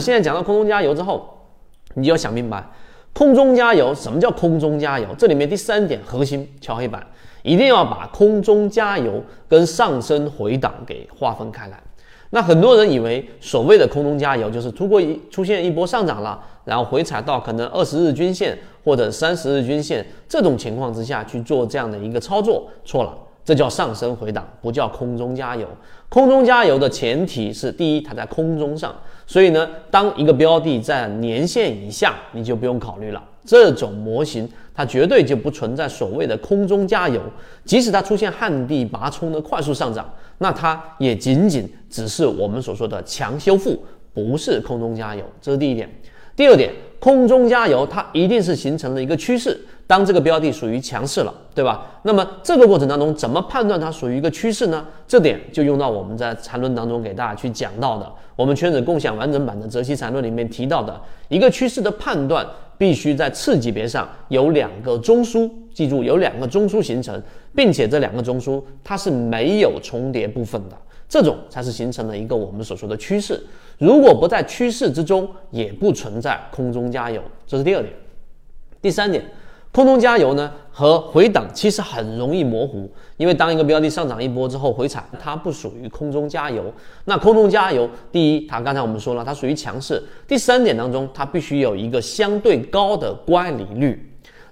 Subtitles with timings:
[0.00, 1.28] 现在讲到空中加油之后，
[1.94, 2.64] 你就要想明白，
[3.12, 5.08] 空中加油什么叫空中加油？
[5.16, 7.04] 这里面第三点核心敲黑板，
[7.42, 11.82] 一定要把空中加油跟上升回档给划分开来。
[12.30, 23.16] 那很多人以为所谓的空中加油就是突过一出现一波上涨了，然后回踩到可能二十日均线或者三十日均线这种情况之下去做这样的一个操作，错了。
[23.46, 25.68] 这叫上升回档，不叫空中加油。
[26.08, 28.92] 空中加油的前提是，第一，它在空中上，
[29.24, 33.22] 所以呢，当一个标的在年线以下，你就不用考虑了。
[33.44, 37.22] 这种模型它绝对就不存在所谓的空中加油，
[37.64, 43.80] 即使它出现旱地拔葱的快速上涨，那它也仅仅只是我们所说的强修复，
[44.12, 45.22] 不是空中加油。
[45.40, 45.88] 这是第一点。
[46.34, 49.56] 第二点，空中加油它一定是形成了一个趋势。
[49.86, 51.86] 当这个标的属于强势了，对吧？
[52.02, 54.84] 那么这个过程当中，怎么判断它属于一个趋势呢？
[55.06, 62.44] 这点就用到我们在缠论当中给大家去讲到的，我们圈子共享完整版的泽熙缠论里面提到的一个趋势的判断，
[62.76, 67.22] 必须在次级别上有两个中枢，记住有两个中枢形成，
[67.54, 70.76] 并且这两个中枢它是没有重叠部分的，
[71.08, 73.40] 这种才是形成了一个我们所说的趋势。
[73.78, 77.22] 如果不在趋势之中，也不存在空中加油。
[77.46, 77.94] 这是第二点，
[78.82, 79.24] 第三点。
[79.76, 86.72] 空中加油呢和回档其实很容易模糊，因为当一个标的上涨一波之后回踩，它不属于空中加油。
[87.04, 90.02] 那空中加油，第一，它刚才我们说了，它属于强势。
[90.26, 94.02] 第三点当中，它必须有一个相对高的乖离率。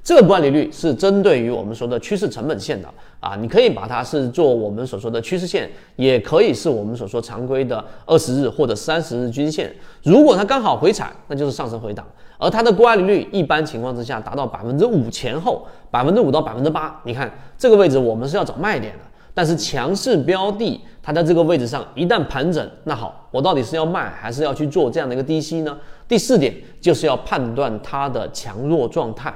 [0.05, 2.87] 这个乖离率是针对于我们说的趋势成本线的
[3.21, 9.75] 啊，你可以把它是做我们所说的趋势线，也可以是我们所说常规的二十日或者三十日均线。
[10.03, 12.07] 如果它刚好回踩，那就是上升回档。
[12.37, 17.01] 而它的乖离率一般情况之下达到百分之五前后，百分之五到百分之八。
[17.05, 19.01] 你看这个位置，我们是要找卖点的。
[19.33, 25.77] 但是强势标的，它在这个位置上一旦盘整，那好，我到底是要卖还是要去做这样的一个低吸呢？
[26.07, 29.33] 第四点就是要判断它的强弱状态。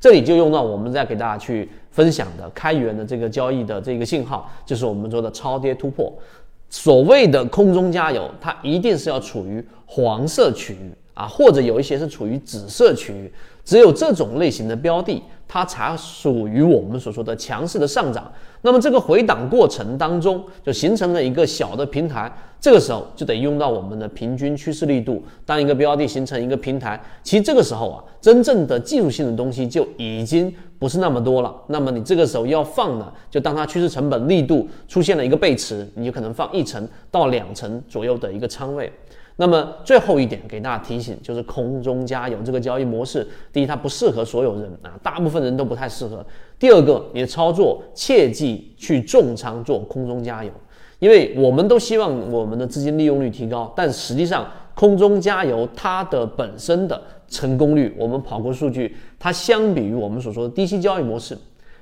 [0.00, 6.10] 这里就用到我们在给大家去分享的开源的这个交易的这个信号，就是我们说的超跌突破。
[6.70, 10.90] 所谓的空中加油，它一定是要处于黄色区域。
[11.14, 13.32] 啊，或者有一些是处于紫色区域，
[13.64, 18.30] 只有这种类型的标的，它才属于我们所说的强势的上涨。
[18.62, 25.22] 那么这个回档过程当中，就形成了一个小的平台，这个时候就得用到我们的平均趋势力度。
[25.46, 31.54] 当一个标的形成一个平台，其实这个时候啊，真正的技术性的东西就已经不是那么多了。
[31.68, 38.92] 那么你这个时候要放呢，就当它趋势成本力度出现了一个背驰，你就可能放一层到两层左右的一个仓位。
[39.40, 46.22] 那么最后一点给大家提醒，就是空中加油这个交易模式，第一它不适合所有人啊，大部分人都不太适合。
[46.58, 50.50] 第二个，你的操作切记去重仓做空中加油，
[50.98, 61.34] 因为我们都希望我们的资金利用率提高，但实际上空中加油它的本身的成功率，我们跑过数据，它相比于我们所说的低息交易模式，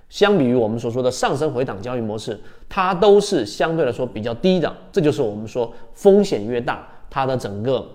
[0.08, 6.86] 相比于我们所说的上升回档交易模式，它都是相对来说比较低的，这就是我们说风险越大。
[7.10, 7.86] 它的整个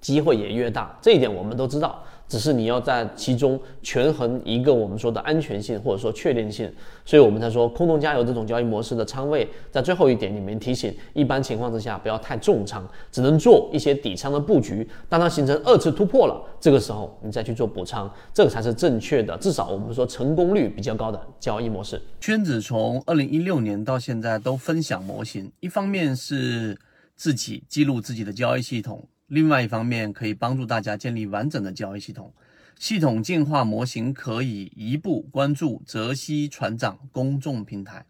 [0.00, 2.02] 机会也越大，这一点我们都知道。
[2.28, 6.72] 只是你要在其中权衡一个我们说的安全性或者说确定性，
[7.04, 14.88] 所以我们才说空中加油这种交易模式的仓位，在最后一点里面提醒，一般情况之下不要太重仓，只能做一些底仓的布局。
[15.08, 22.00] 当它形成二次突破了，这个时候你再去做补仓，这个才是正确的，至少我们说成功率比较高的交易模式。
[22.20, 26.78] 圈子从二零一六年到现在都分享模型，一方面是。
[27.20, 32.32] 自己记录自己的交易系统，另外一方面可以帮助大家建立完整的交易系统。
[32.78, 38.06] 系统进化模型可以一步关注泽西船长公众平台。